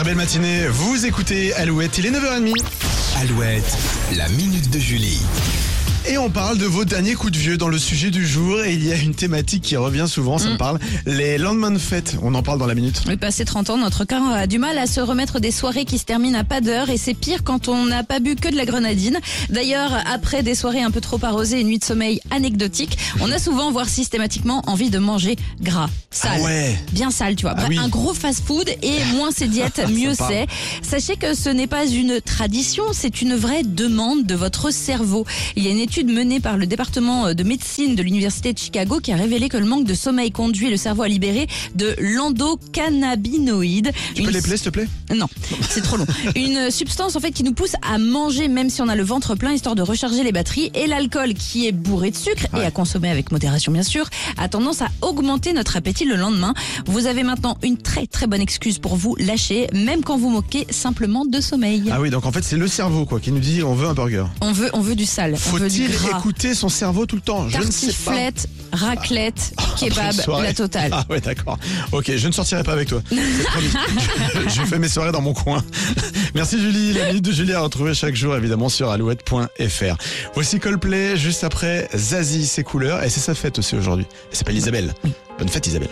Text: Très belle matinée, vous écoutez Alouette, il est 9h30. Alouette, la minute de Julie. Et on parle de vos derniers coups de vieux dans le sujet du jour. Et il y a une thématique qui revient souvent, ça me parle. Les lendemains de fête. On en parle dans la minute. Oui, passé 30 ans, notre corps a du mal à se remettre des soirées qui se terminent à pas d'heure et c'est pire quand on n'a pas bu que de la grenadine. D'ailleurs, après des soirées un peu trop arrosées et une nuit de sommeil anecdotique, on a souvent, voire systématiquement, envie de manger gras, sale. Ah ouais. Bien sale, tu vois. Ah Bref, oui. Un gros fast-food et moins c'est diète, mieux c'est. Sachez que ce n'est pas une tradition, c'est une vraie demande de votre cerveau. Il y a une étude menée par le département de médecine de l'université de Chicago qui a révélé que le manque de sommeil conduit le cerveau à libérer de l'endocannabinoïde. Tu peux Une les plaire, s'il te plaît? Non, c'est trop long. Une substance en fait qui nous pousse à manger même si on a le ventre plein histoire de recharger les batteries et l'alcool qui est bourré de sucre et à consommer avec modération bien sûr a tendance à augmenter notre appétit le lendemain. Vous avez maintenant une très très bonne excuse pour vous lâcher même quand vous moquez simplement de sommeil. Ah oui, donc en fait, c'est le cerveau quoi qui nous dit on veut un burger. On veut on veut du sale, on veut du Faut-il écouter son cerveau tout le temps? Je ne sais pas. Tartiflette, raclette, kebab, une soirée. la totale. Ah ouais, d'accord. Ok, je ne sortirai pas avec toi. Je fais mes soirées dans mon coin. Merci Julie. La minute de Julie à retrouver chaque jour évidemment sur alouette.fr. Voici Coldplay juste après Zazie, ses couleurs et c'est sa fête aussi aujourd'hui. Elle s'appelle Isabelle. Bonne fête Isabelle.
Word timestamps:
Très 0.00 0.08
belle 0.08 0.16
matinée, 0.16 0.66
vous 0.66 1.04
écoutez 1.04 1.52
Alouette, 1.52 1.98
il 1.98 2.06
est 2.06 2.10
9h30. 2.10 2.54
Alouette, 3.20 3.76
la 4.16 4.30
minute 4.30 4.70
de 4.70 4.78
Julie. 4.78 5.20
Et 6.08 6.16
on 6.18 6.30
parle 6.30 6.56
de 6.56 6.64
vos 6.64 6.84
derniers 6.84 7.14
coups 7.14 7.32
de 7.32 7.38
vieux 7.38 7.56
dans 7.58 7.68
le 7.68 7.78
sujet 7.78 8.10
du 8.10 8.26
jour. 8.26 8.64
Et 8.64 8.72
il 8.72 8.84
y 8.84 8.92
a 8.92 8.96
une 8.96 9.14
thématique 9.14 9.62
qui 9.62 9.76
revient 9.76 10.06
souvent, 10.08 10.38
ça 10.38 10.48
me 10.48 10.56
parle. 10.56 10.78
Les 11.06 11.36
lendemains 11.36 11.70
de 11.70 11.78
fête. 11.78 12.16
On 12.22 12.34
en 12.34 12.42
parle 12.42 12.58
dans 12.58 12.66
la 12.66 12.74
minute. 12.74 13.02
Oui, 13.06 13.16
passé 13.16 13.44
30 13.44 13.70
ans, 13.70 13.76
notre 13.76 14.04
corps 14.04 14.26
a 14.28 14.46
du 14.46 14.58
mal 14.58 14.78
à 14.78 14.86
se 14.86 15.00
remettre 15.00 15.40
des 15.40 15.50
soirées 15.50 15.84
qui 15.84 15.98
se 15.98 16.04
terminent 16.04 16.38
à 16.38 16.44
pas 16.44 16.60
d'heure 16.62 16.88
et 16.88 16.96
c'est 16.96 17.14
pire 17.14 17.44
quand 17.44 17.68
on 17.68 17.84
n'a 17.84 18.02
pas 18.02 18.18
bu 18.18 18.34
que 18.34 18.48
de 18.48 18.56
la 18.56 18.64
grenadine. 18.64 19.18
D'ailleurs, 19.50 19.92
après 20.12 20.42
des 20.42 20.54
soirées 20.54 20.82
un 20.82 20.90
peu 20.90 21.00
trop 21.02 21.18
arrosées 21.22 21.58
et 21.58 21.60
une 21.60 21.68
nuit 21.68 21.78
de 21.78 21.84
sommeil 21.84 22.20
anecdotique, 22.30 22.96
on 23.20 23.30
a 23.30 23.38
souvent, 23.38 23.70
voire 23.70 23.88
systématiquement, 23.88 24.62
envie 24.66 24.90
de 24.90 24.98
manger 24.98 25.36
gras, 25.60 25.90
sale. 26.10 26.40
Ah 26.40 26.44
ouais. 26.44 26.76
Bien 26.92 27.10
sale, 27.10 27.36
tu 27.36 27.42
vois. 27.42 27.52
Ah 27.52 27.66
Bref, 27.66 27.68
oui. 27.68 27.78
Un 27.78 27.88
gros 27.88 28.14
fast-food 28.14 28.68
et 28.82 29.04
moins 29.14 29.30
c'est 29.36 29.48
diète, 29.48 29.82
mieux 29.90 30.14
c'est. 30.14 30.46
Sachez 30.82 31.16
que 31.16 31.34
ce 31.34 31.50
n'est 31.50 31.66
pas 31.66 31.86
une 31.86 32.20
tradition, 32.22 32.84
c'est 32.92 33.20
une 33.20 33.36
vraie 33.36 33.64
demande 33.64 34.24
de 34.24 34.34
votre 34.34 34.72
cerveau. 34.72 35.26
Il 35.56 35.64
y 35.64 35.68
a 35.68 35.70
une 35.70 35.78
étude 35.90 36.12
menée 36.12 36.38
par 36.38 36.56
le 36.56 36.66
département 36.66 37.34
de 37.34 37.42
médecine 37.42 37.96
de 37.96 38.02
l'université 38.04 38.52
de 38.52 38.58
Chicago 38.58 39.00
qui 39.02 39.10
a 39.10 39.16
révélé 39.16 39.48
que 39.48 39.56
le 39.56 39.64
manque 39.64 39.84
de 39.84 39.94
sommeil 39.94 40.30
conduit 40.30 40.70
le 40.70 40.76
cerveau 40.76 41.02
à 41.02 41.08
libérer 41.08 41.48
de 41.74 41.96
l'endocannabinoïde. 41.98 43.90
Tu 44.14 44.22
peux 44.22 44.28
Une 44.28 44.34
les 44.34 44.40
plaire, 44.40 44.56
s'il 44.56 44.66
te 44.66 44.70
plaît? 44.70 44.86
Non, 45.12 45.26
c'est 45.68 45.80
trop 45.80 45.96
long. 45.96 46.06
Une 46.36 46.70
substance 46.70 47.16
en 47.16 47.20
fait 47.20 47.32
qui 47.32 47.42
nous 47.42 47.54
pousse 47.54 47.72
à 47.82 47.98
manger 47.98 48.46
même 48.46 48.70
si 48.70 48.82
on 48.82 48.88
a 48.88 48.94
le 48.94 49.02
ventre 49.02 49.34
plein 49.34 49.52
histoire 49.52 49.74
de 49.74 49.82
recharger 49.82 50.22
les 50.22 50.30
batteries 50.30 50.70
et 50.76 50.86
l'alcool 50.86 51.34
qui 51.34 51.66
est 51.66 51.72
bourré 51.72 52.12
de 52.12 52.16
sucre 52.16 52.46
et 52.56 52.64
à 52.64 52.70
consommer 52.70 53.10
avec 53.10 53.32
modération 53.32 53.72
bien 53.72 53.82
sûr 53.82 54.08
a 54.38 54.48
tendance 54.48 54.82
à 54.82 54.90
augmenter 55.00 55.52
notre 55.52 55.76
appétit 55.76 56.04
le 56.04 56.14
lendemain. 56.14 56.54
Vous 56.86 57.06
avez 57.06 57.24
maintenant 57.24 57.58
une 57.64 57.78
très 57.78 58.06
très 58.06 58.28
bonne 58.28 58.42
excuse 58.42 58.78
pour 58.78 58.94
vous 58.94 59.16
lâcher 59.16 59.66
même 59.72 60.04
quand 60.04 60.18
vous 60.18 60.30
moquez 60.30 60.68
simplement 60.70 61.24
de 61.24 61.40
sommeil. 61.40 61.82
Ah 61.90 62.00
oui, 62.00 62.10
donc 62.10 62.26
en 62.26 62.30
fait, 62.30 62.44
c'est 62.44 62.56
le 62.56 62.68
cerveau 62.68 63.06
quoi 63.06 63.18
qui 63.18 63.32
nous 63.32 63.40
dit 63.40 63.64
on 63.64 63.74
veut 63.74 63.88
un 63.88 63.94
burger. 63.94 64.26
On 64.40 64.52
veut 64.52 64.70
on 64.72 64.82
veut 64.82 64.94
du 64.94 65.06
sale, 65.06 65.34
on 65.52 65.56
veut 65.56 65.68
du 65.68 65.79
Faut-il 65.88 66.16
écouter 66.16 66.54
son 66.54 66.68
cerveau 66.68 67.06
tout 67.06 67.16
le 67.16 67.22
temps? 67.22 67.48
Je 67.48 67.58
ne 67.58 67.70
sais 67.70 67.86
pas. 67.88 68.12
Tartiflette, 68.12 68.48
raclette, 68.72 69.54
kebab, 69.78 70.12
une 70.14 70.20
soirée. 70.20 70.46
la 70.48 70.54
totale. 70.54 70.90
Ah 70.92 71.04
ouais, 71.10 71.20
d'accord. 71.20 71.58
Ok, 71.92 72.12
je 72.16 72.26
ne 72.26 72.32
sortirai 72.32 72.62
pas 72.62 72.72
avec 72.72 72.88
toi. 72.88 73.02
Je 73.10 74.62
fais 74.62 74.78
mes 74.78 74.88
soirées 74.88 75.12
dans 75.12 75.20
mon 75.20 75.32
coin. 75.32 75.64
Merci 76.34 76.60
Julie. 76.60 76.92
La 76.92 77.06
minute 77.08 77.24
de 77.24 77.32
Julie 77.32 77.52
à 77.52 77.60
retrouver 77.60 77.94
chaque 77.94 78.14
jour 78.14 78.36
évidemment 78.36 78.68
sur 78.68 78.90
alouette.fr. 78.90 79.96
Voici 80.34 80.60
Coldplay 80.60 81.16
juste 81.16 81.44
après 81.44 81.88
Zazie, 81.94 82.46
ses 82.46 82.62
couleurs 82.64 83.02
et 83.02 83.10
c'est 83.10 83.20
sa 83.20 83.34
fête 83.34 83.58
aussi 83.58 83.76
aujourd'hui. 83.76 84.06
Elle 84.30 84.36
s'appelle 84.36 84.56
Isabelle. 84.56 84.94
Bonne 85.38 85.48
fête 85.48 85.66
Isabelle. 85.66 85.88